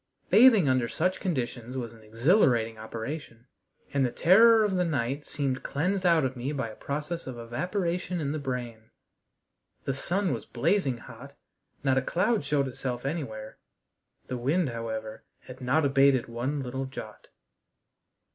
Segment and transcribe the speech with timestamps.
[0.31, 3.45] Bathing under such conditions was an exhilarating operation,
[3.93, 7.37] and the terror of the night seemed cleansed out of me by a process of
[7.37, 8.89] evaporation in the brain.
[9.85, 11.37] The sun was blazing hot;
[11.83, 13.59] not a cloud showed itself anywhere;
[14.25, 17.27] the wind, however, had not abated one little jot.